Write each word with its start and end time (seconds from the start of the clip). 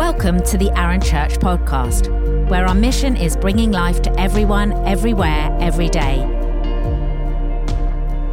Welcome 0.00 0.42
to 0.44 0.56
the 0.56 0.70
Aaron 0.78 1.02
Church 1.02 1.34
podcast, 1.34 2.08
where 2.48 2.66
our 2.66 2.74
mission 2.74 3.18
is 3.18 3.36
bringing 3.36 3.70
life 3.70 4.00
to 4.00 4.18
everyone, 4.18 4.72
everywhere, 4.86 5.54
every 5.60 5.90
day. 5.90 6.20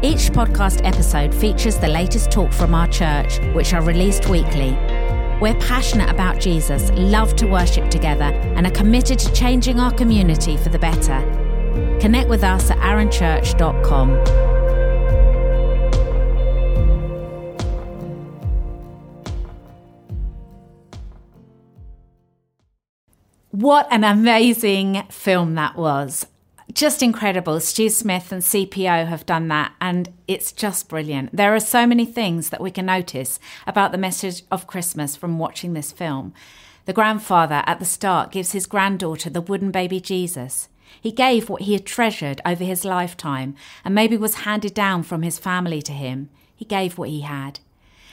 Each 0.00 0.30
podcast 0.30 0.86
episode 0.86 1.34
features 1.34 1.76
the 1.76 1.88
latest 1.88 2.30
talk 2.30 2.52
from 2.52 2.76
our 2.76 2.86
church, 2.86 3.40
which 3.54 3.74
are 3.74 3.82
released 3.82 4.28
weekly. 4.28 4.70
We're 5.40 5.58
passionate 5.58 6.08
about 6.08 6.38
Jesus, 6.38 6.92
love 6.92 7.34
to 7.34 7.46
worship 7.46 7.90
together, 7.90 8.30
and 8.54 8.64
are 8.64 8.70
committed 8.70 9.18
to 9.18 9.32
changing 9.32 9.80
our 9.80 9.92
community 9.92 10.56
for 10.56 10.68
the 10.68 10.78
better. 10.78 11.18
Connect 12.00 12.28
with 12.28 12.44
us 12.44 12.70
at 12.70 12.78
arranchurch.com. 12.78 14.57
What 23.58 23.88
an 23.90 24.04
amazing 24.04 25.02
film 25.10 25.56
that 25.56 25.74
was. 25.74 26.24
Just 26.72 27.02
incredible. 27.02 27.58
Stu 27.58 27.88
Smith 27.88 28.30
and 28.30 28.40
CPO 28.40 29.08
have 29.08 29.26
done 29.26 29.48
that, 29.48 29.72
and 29.80 30.10
it's 30.28 30.52
just 30.52 30.88
brilliant. 30.88 31.34
There 31.34 31.52
are 31.52 31.58
so 31.58 31.84
many 31.84 32.04
things 32.04 32.50
that 32.50 32.60
we 32.60 32.70
can 32.70 32.86
notice 32.86 33.40
about 33.66 33.90
the 33.90 33.98
message 33.98 34.44
of 34.52 34.68
Christmas 34.68 35.16
from 35.16 35.40
watching 35.40 35.72
this 35.72 35.90
film. 35.90 36.32
The 36.84 36.92
grandfather 36.92 37.64
at 37.66 37.80
the 37.80 37.84
start 37.84 38.30
gives 38.30 38.52
his 38.52 38.66
granddaughter 38.66 39.28
the 39.28 39.40
wooden 39.40 39.72
baby 39.72 39.98
Jesus. 39.98 40.68
He 41.00 41.10
gave 41.10 41.48
what 41.48 41.62
he 41.62 41.72
had 41.72 41.84
treasured 41.84 42.40
over 42.46 42.62
his 42.62 42.84
lifetime 42.84 43.56
and 43.84 43.92
maybe 43.92 44.16
was 44.16 44.44
handed 44.46 44.72
down 44.72 45.02
from 45.02 45.22
his 45.22 45.40
family 45.40 45.82
to 45.82 45.92
him. 45.92 46.30
He 46.54 46.64
gave 46.64 46.96
what 46.96 47.08
he 47.08 47.22
had. 47.22 47.58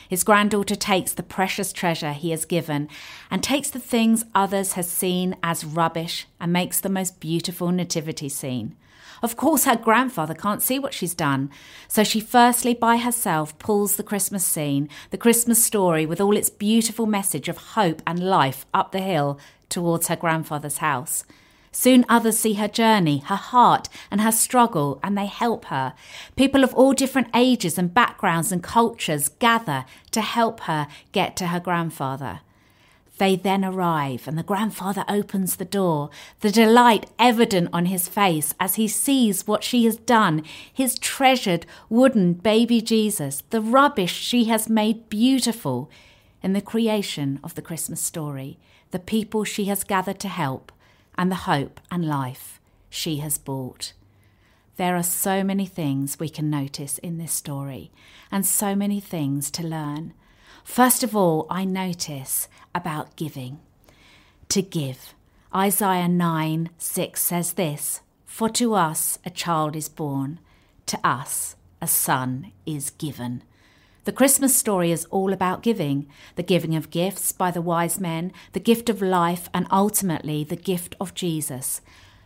His 0.09 0.23
granddaughter 0.23 0.75
takes 0.75 1.13
the 1.13 1.23
precious 1.23 1.73
treasure 1.73 2.13
he 2.13 2.31
has 2.31 2.45
given 2.45 2.89
and 3.31 3.43
takes 3.43 3.69
the 3.69 3.79
things 3.79 4.25
others 4.33 4.73
have 4.73 4.85
seen 4.85 5.35
as 5.41 5.65
rubbish 5.65 6.27
and 6.39 6.53
makes 6.53 6.79
the 6.79 6.89
most 6.89 7.19
beautiful 7.19 7.71
nativity 7.71 8.29
scene. 8.29 8.75
Of 9.23 9.37
course, 9.37 9.65
her 9.65 9.75
grandfather 9.75 10.33
can't 10.33 10.61
see 10.61 10.77
what 10.77 10.93
she's 10.93 11.13
done, 11.13 11.49
so 11.87 12.03
she 12.03 12.19
firstly 12.19 12.73
by 12.73 12.97
herself 12.97 13.57
pulls 13.59 13.95
the 13.95 14.03
Christmas 14.03 14.45
scene, 14.45 14.89
the 15.09 15.17
Christmas 15.17 15.63
story 15.63 16.05
with 16.05 16.21
all 16.21 16.37
its 16.37 16.49
beautiful 16.49 17.05
message 17.05 17.47
of 17.47 17.57
hope 17.57 18.01
and 18.05 18.19
life 18.19 18.65
up 18.73 18.91
the 18.91 18.99
hill 18.99 19.39
towards 19.69 20.07
her 20.07 20.15
grandfather's 20.15 20.77
house. 20.77 21.23
Soon 21.77 22.05
others 22.07 22.39
see 22.39 22.53
her 22.53 22.69
journey, 22.69 23.17
her 23.25 23.35
heart, 23.35 23.89
and 24.09 24.21
her 24.21 24.31
struggle, 24.31 24.97
and 25.03 25.17
they 25.17 25.25
help 25.25 25.65
her. 25.65 25.93
People 26.37 26.63
of 26.63 26.73
all 26.73 26.93
different 26.93 27.27
ages 27.35 27.77
and 27.77 27.93
backgrounds 27.93 28.49
and 28.53 28.63
cultures 28.63 29.27
gather 29.27 29.83
to 30.11 30.21
help 30.21 30.61
her 30.61 30.87
get 31.11 31.35
to 31.35 31.47
her 31.47 31.59
grandfather. 31.59 32.39
They 33.17 33.35
then 33.35 33.65
arrive, 33.65 34.25
and 34.25 34.37
the 34.37 34.41
grandfather 34.41 35.03
opens 35.09 35.57
the 35.57 35.65
door, 35.65 36.09
the 36.39 36.49
delight 36.49 37.07
evident 37.19 37.67
on 37.73 37.87
his 37.87 38.07
face 38.07 38.53
as 38.57 38.75
he 38.75 38.87
sees 38.87 39.45
what 39.45 39.61
she 39.61 39.83
has 39.83 39.97
done 39.97 40.43
his 40.73 40.97
treasured 40.97 41.65
wooden 41.89 42.35
baby 42.35 42.79
Jesus, 42.79 43.43
the 43.49 43.59
rubbish 43.59 44.13
she 44.13 44.45
has 44.45 44.69
made 44.69 45.09
beautiful 45.09 45.91
in 46.41 46.53
the 46.53 46.61
creation 46.61 47.37
of 47.43 47.55
the 47.55 47.61
Christmas 47.61 47.99
story, 47.99 48.57
the 48.91 48.99
people 48.99 49.43
she 49.43 49.65
has 49.65 49.83
gathered 49.83 50.21
to 50.21 50.29
help 50.29 50.71
and 51.17 51.31
the 51.31 51.45
hope 51.47 51.79
and 51.89 52.05
life 52.07 52.59
she 52.89 53.17
has 53.17 53.37
brought. 53.37 53.93
There 54.77 54.95
are 54.95 55.03
so 55.03 55.43
many 55.43 55.65
things 55.65 56.19
we 56.19 56.29
can 56.29 56.49
notice 56.49 56.97
in 56.97 57.17
this 57.17 57.31
story 57.31 57.91
and 58.31 58.45
so 58.45 58.75
many 58.75 58.99
things 58.99 59.49
to 59.51 59.63
learn. 59.63 60.13
First 60.63 61.03
of 61.03 61.15
all, 61.15 61.47
I 61.49 61.63
notice 61.63 62.47
about 62.73 63.15
giving. 63.15 63.59
To 64.49 64.61
give. 64.61 65.13
Isaiah 65.53 66.09
9 66.09 66.69
6 66.77 67.21
says 67.21 67.53
this 67.53 68.01
For 68.25 68.49
to 68.49 68.73
us 68.73 69.17
a 69.25 69.29
child 69.29 69.75
is 69.75 69.87
born, 69.87 70.39
to 70.87 70.99
us 71.07 71.55
a 71.81 71.87
son 71.87 72.51
is 72.65 72.89
given. 72.89 73.43
The 74.05 74.11
Christmas 74.11 74.55
story 74.55 74.91
is 74.91 75.05
all 75.05 75.33
about 75.33 75.63
giving 75.63 76.07
the 76.35 76.43
giving 76.43 76.75
of 76.75 76.91
gifts 76.91 77.31
by 77.31 77.49
the 77.49 77.61
wise 77.61 77.99
men, 77.99 78.31
the 78.53 78.59
gift 78.59 78.87
of 78.87 79.01
life, 79.01 79.49
and 79.51 79.65
ultimately 79.71 80.43
the 80.43 80.55
gift 80.55 80.95
of 80.99 81.15
Jesus. 81.15 81.81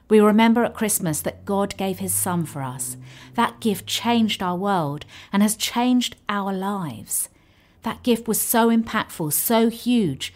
We 0.09 0.19
remember 0.19 0.66
at 0.66 0.73
Christmas 0.73 1.22
that 1.22 1.45
God 1.45 1.78
gave 1.78 2.00
his 2.00 2.13
Son 2.13 2.45
for 2.45 2.62
us. 2.62 2.97
That 3.35 3.62
gift 3.62 3.88
changed 3.88 4.44
our 4.44 4.57
world 4.57 5.06
and 5.31 5.41
has 5.41 5.56
changed 5.56 6.17
our 6.28 6.51
lives. 6.51 7.29
That 7.84 8.03
gift 8.03 8.28
was 8.28 8.41
so 8.41 8.67
impactful, 8.69 9.31
so 9.31 9.69
huge. 9.69 10.34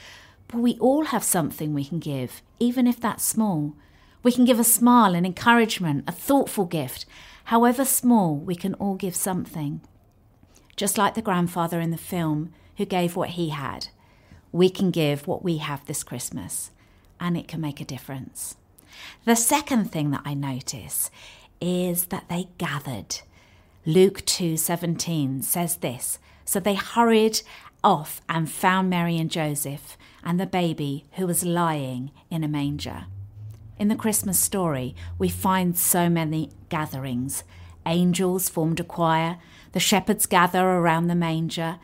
But 0.47 0.59
we 0.59 0.77
all 0.79 1.05
have 1.05 1.25
something 1.25 1.73
we 1.73 1.83
can 1.83 1.99
give, 1.99 2.41
even 2.57 2.87
if 2.87 3.01
that's 3.01 3.25
small. 3.25 3.73
We 4.23 4.31
can 4.31 4.45
give 4.45 4.61
a 4.61 4.63
smile, 4.63 5.13
an 5.13 5.25
encouragement, 5.25 6.05
a 6.07 6.13
thoughtful 6.13 6.63
gift. 6.63 7.05
However 7.45 7.83
small, 7.83 8.37
we 8.37 8.55
can 8.55 8.75
all 8.75 8.95
give 8.95 9.15
something 9.15 9.81
just 10.75 10.97
like 10.97 11.13
the 11.13 11.21
grandfather 11.21 11.79
in 11.79 11.91
the 11.91 11.97
film 11.97 12.51
who 12.77 12.85
gave 12.85 13.15
what 13.15 13.29
he 13.29 13.49
had. 13.49 13.87
We 14.51 14.69
can 14.69 14.91
give 14.91 15.27
what 15.27 15.43
we 15.43 15.57
have 15.57 15.85
this 15.85 16.03
Christmas, 16.03 16.71
and 17.19 17.37
it 17.37 17.47
can 17.47 17.61
make 17.61 17.81
a 17.81 17.85
difference. 17.85 18.55
The 19.25 19.35
second 19.35 19.91
thing 19.91 20.11
that 20.11 20.21
I 20.25 20.33
notice 20.33 21.09
is 21.59 22.05
that 22.05 22.29
they 22.29 22.49
gathered. 22.57 23.21
Luke 23.85 24.25
2:17 24.25 25.43
says 25.43 25.77
this, 25.77 26.19
so 26.45 26.59
they 26.59 26.75
hurried 26.75 27.41
off 27.83 28.21
and 28.29 28.49
found 28.49 28.89
Mary 28.89 29.17
and 29.17 29.29
Joseph 29.29 29.97
and 30.23 30.39
the 30.39 30.45
baby 30.45 31.05
who 31.13 31.27
was 31.27 31.43
lying 31.43 32.11
in 32.29 32.43
a 32.43 32.47
manger. 32.47 33.05
In 33.77 33.87
the 33.87 33.95
Christmas 33.95 34.39
story, 34.39 34.95
we 35.17 35.29
find 35.29 35.77
so 35.77 36.09
many 36.09 36.49
gatherings. 36.69 37.43
Angels 37.85 38.49
formed 38.49 38.79
a 38.79 38.83
choir, 38.83 39.37
the 39.73 39.79
shepherds 39.79 40.25
gather 40.25 40.65
around 40.65 41.07
the 41.07 41.15
manger. 41.15 41.79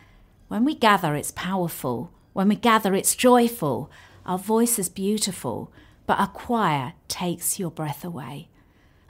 When 0.47 0.63
we 0.63 0.75
gather, 0.75 1.15
it's 1.15 1.31
powerful. 1.31 2.11
When 2.33 2.47
we 2.47 2.55
gather, 2.55 2.95
it's 2.95 3.15
joyful. 3.15 3.91
Our 4.25 4.37
voice 4.37 4.79
is 4.79 4.89
beautiful, 4.89 5.71
but 6.05 6.19
a 6.19 6.27
choir 6.27 6.93
takes 7.07 7.59
your 7.59 7.71
breath 7.71 8.05
away. 8.05 8.49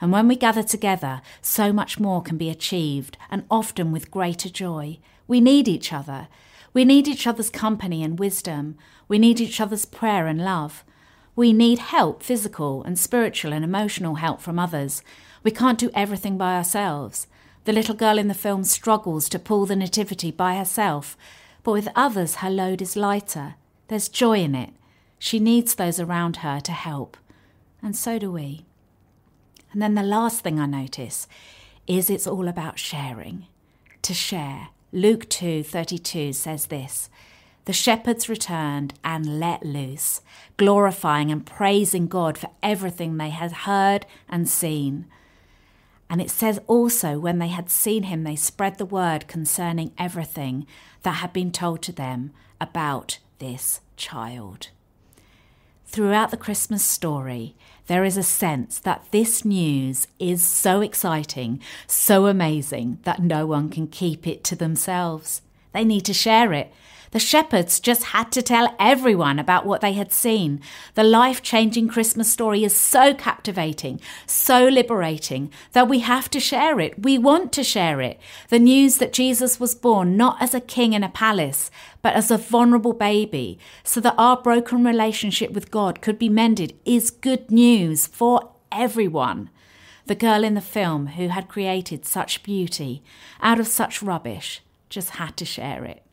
And 0.00 0.12
when 0.12 0.28
we 0.28 0.36
gather 0.36 0.62
together, 0.62 1.20
so 1.42 1.72
much 1.72 2.00
more 2.00 2.22
can 2.22 2.38
be 2.38 2.48
achieved, 2.48 3.18
and 3.30 3.44
often 3.50 3.92
with 3.92 4.10
greater 4.10 4.48
joy. 4.48 4.98
We 5.28 5.40
need 5.40 5.68
each 5.68 5.92
other. 5.92 6.28
We 6.72 6.84
need 6.84 7.06
each 7.06 7.26
other's 7.26 7.50
company 7.50 8.02
and 8.02 8.18
wisdom. 8.18 8.76
We 9.08 9.18
need 9.18 9.40
each 9.40 9.60
other's 9.60 9.84
prayer 9.84 10.26
and 10.26 10.42
love. 10.42 10.84
We 11.36 11.52
need 11.52 11.78
help, 11.78 12.22
physical 12.22 12.82
and 12.82 12.98
spiritual 12.98 13.52
and 13.52 13.64
emotional 13.64 14.16
help 14.16 14.40
from 14.40 14.58
others. 14.58 15.02
We 15.42 15.50
can't 15.50 15.78
do 15.78 15.90
everything 15.94 16.36
by 16.36 16.56
ourselves. 16.56 17.26
The 17.64 17.72
little 17.72 17.94
girl 17.94 18.18
in 18.18 18.28
the 18.28 18.34
film 18.34 18.64
struggles 18.64 19.28
to 19.28 19.38
pull 19.38 19.66
the 19.66 19.76
nativity 19.76 20.30
by 20.30 20.56
herself, 20.56 21.16
but 21.62 21.72
with 21.72 21.88
others 21.94 22.36
her 22.36 22.50
load 22.50 22.82
is 22.82 22.96
lighter. 22.96 23.54
There's 23.88 24.08
joy 24.08 24.38
in 24.38 24.54
it. 24.54 24.70
She 25.18 25.38
needs 25.38 25.74
those 25.74 26.00
around 26.00 26.38
her 26.38 26.60
to 26.60 26.72
help. 26.72 27.16
And 27.82 27.94
so 27.94 28.18
do 28.18 28.32
we. 28.32 28.64
And 29.72 29.80
then 29.80 29.94
the 29.94 30.02
last 30.02 30.40
thing 30.40 30.58
I 30.58 30.66
notice 30.66 31.28
is 31.86 32.10
it's 32.10 32.26
all 32.26 32.48
about 32.48 32.78
sharing. 32.78 33.46
To 34.02 34.14
share. 34.14 34.68
Luke 34.92 35.28
2:32 35.28 36.34
says 36.34 36.66
this: 36.66 37.10
The 37.66 37.72
shepherds 37.72 38.28
returned 38.28 38.94
and 39.04 39.38
let 39.38 39.64
loose, 39.64 40.22
glorifying 40.56 41.30
and 41.30 41.44
praising 41.46 42.06
God 42.06 42.38
for 42.38 42.50
everything 42.62 43.16
they 43.16 43.30
had 43.30 43.52
heard 43.52 44.06
and 44.28 44.48
seen. 44.48 45.06
And 46.08 46.20
it 46.20 46.30
says 46.30 46.60
also, 46.66 47.18
when 47.18 47.38
they 47.38 47.48
had 47.48 47.70
seen 47.70 48.04
him, 48.04 48.24
they 48.24 48.34
spread 48.34 48.78
the 48.78 48.84
word 48.84 49.28
concerning 49.28 49.92
everything 49.96 50.66
that 51.02 51.12
had 51.12 51.32
been 51.32 51.52
told 51.52 51.82
to 51.82 51.92
them 51.92 52.32
about 52.60 53.18
this 53.38 53.80
child. 53.96 54.68
Throughout 55.86 56.30
the 56.30 56.36
Christmas 56.36 56.84
story, 56.84 57.56
there 57.86 58.04
is 58.04 58.16
a 58.16 58.22
sense 58.22 58.78
that 58.78 59.04
this 59.10 59.44
news 59.44 60.06
is 60.18 60.42
so 60.42 60.80
exciting, 60.80 61.60
so 61.86 62.26
amazing, 62.26 62.98
that 63.02 63.20
no 63.20 63.44
one 63.46 63.68
can 63.68 63.88
keep 63.88 64.26
it 64.26 64.44
to 64.44 64.56
themselves. 64.56 65.42
They 65.72 65.84
need 65.84 66.04
to 66.04 66.14
share 66.14 66.52
it. 66.52 66.72
The 67.12 67.18
shepherds 67.18 67.80
just 67.80 68.04
had 68.04 68.30
to 68.32 68.40
tell 68.40 68.76
everyone 68.78 69.40
about 69.40 69.66
what 69.66 69.80
they 69.80 69.94
had 69.94 70.12
seen. 70.12 70.60
The 70.94 71.02
life 71.02 71.42
changing 71.42 71.88
Christmas 71.88 72.30
story 72.30 72.62
is 72.62 72.74
so 72.74 73.14
captivating, 73.14 74.00
so 74.26 74.68
liberating, 74.68 75.50
that 75.72 75.88
we 75.88 76.00
have 76.00 76.30
to 76.30 76.38
share 76.38 76.78
it. 76.78 77.02
We 77.02 77.18
want 77.18 77.52
to 77.54 77.64
share 77.64 78.00
it. 78.00 78.20
The 78.48 78.60
news 78.60 78.98
that 78.98 79.12
Jesus 79.12 79.58
was 79.58 79.74
born 79.74 80.16
not 80.16 80.40
as 80.40 80.54
a 80.54 80.60
king 80.60 80.92
in 80.92 81.02
a 81.02 81.08
palace, 81.08 81.68
but 82.00 82.14
as 82.14 82.30
a 82.30 82.38
vulnerable 82.38 82.92
baby, 82.92 83.58
so 83.82 84.00
that 84.00 84.14
our 84.16 84.40
broken 84.40 84.84
relationship 84.84 85.50
with 85.50 85.72
God 85.72 86.00
could 86.00 86.18
be 86.18 86.28
mended, 86.28 86.74
is 86.84 87.10
good 87.10 87.50
news 87.50 88.06
for 88.06 88.52
everyone. 88.70 89.50
The 90.06 90.14
girl 90.14 90.44
in 90.44 90.54
the 90.54 90.60
film 90.60 91.08
who 91.08 91.28
had 91.28 91.48
created 91.48 92.06
such 92.06 92.44
beauty 92.44 93.02
out 93.40 93.58
of 93.58 93.66
such 93.66 94.00
rubbish 94.00 94.60
just 94.88 95.10
had 95.10 95.36
to 95.38 95.44
share 95.44 95.84
it. 95.84 96.04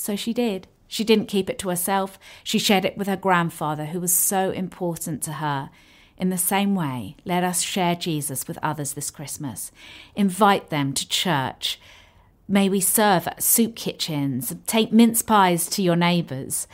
So 0.00 0.16
she 0.16 0.32
did. 0.32 0.66
She 0.88 1.04
didn't 1.04 1.26
keep 1.26 1.50
it 1.50 1.58
to 1.58 1.68
herself, 1.68 2.18
she 2.42 2.58
shared 2.58 2.86
it 2.86 2.96
with 2.96 3.06
her 3.06 3.18
grandfather, 3.18 3.84
who 3.84 4.00
was 4.00 4.14
so 4.14 4.50
important 4.50 5.22
to 5.24 5.34
her. 5.34 5.68
In 6.16 6.30
the 6.30 6.38
same 6.38 6.74
way, 6.74 7.16
let 7.26 7.44
us 7.44 7.60
share 7.60 7.94
Jesus 7.94 8.48
with 8.48 8.58
others 8.62 8.94
this 8.94 9.10
Christmas. 9.10 9.70
Invite 10.16 10.70
them 10.70 10.94
to 10.94 11.06
church. 11.06 11.78
May 12.48 12.70
we 12.70 12.80
serve 12.80 13.28
at 13.28 13.42
soup 13.42 13.76
kitchens, 13.76 14.56
take 14.66 14.90
mince 14.90 15.20
pies 15.20 15.68
to 15.68 15.82
your 15.82 15.96
neighbours. 15.96 16.66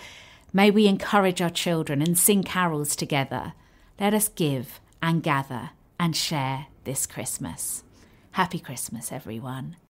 May 0.52 0.70
we 0.70 0.86
encourage 0.86 1.42
our 1.42 1.50
children 1.50 2.00
and 2.00 2.16
sing 2.16 2.44
carols 2.44 2.94
together. 2.94 3.54
Let 3.98 4.14
us 4.14 4.28
give 4.28 4.80
and 5.02 5.20
gather 5.20 5.70
and 5.98 6.14
share 6.16 6.68
this 6.84 7.06
Christmas. 7.06 7.82
Happy 8.30 8.60
Christmas, 8.60 9.10
everyone. 9.10 9.76